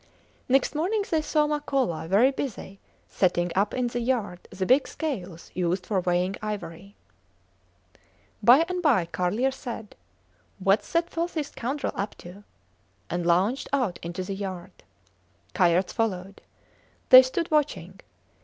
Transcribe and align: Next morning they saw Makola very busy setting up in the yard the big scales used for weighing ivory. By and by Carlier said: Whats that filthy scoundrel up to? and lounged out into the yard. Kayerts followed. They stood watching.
Next 0.49 0.73
morning 0.73 1.03
they 1.11 1.21
saw 1.21 1.45
Makola 1.45 2.07
very 2.07 2.31
busy 2.31 2.79
setting 3.07 3.51
up 3.55 3.71
in 3.71 3.85
the 3.85 3.99
yard 3.99 4.39
the 4.49 4.65
big 4.65 4.87
scales 4.87 5.51
used 5.53 5.85
for 5.85 5.99
weighing 5.99 6.35
ivory. 6.41 6.95
By 8.41 8.65
and 8.67 8.81
by 8.81 9.05
Carlier 9.05 9.51
said: 9.51 9.95
Whats 10.59 10.91
that 10.93 11.11
filthy 11.11 11.43
scoundrel 11.43 11.93
up 11.95 12.15
to? 12.15 12.43
and 13.11 13.27
lounged 13.27 13.69
out 13.71 13.99
into 14.01 14.23
the 14.23 14.33
yard. 14.33 14.71
Kayerts 15.53 15.93
followed. 15.93 16.41
They 17.09 17.21
stood 17.21 17.51
watching. 17.51 17.99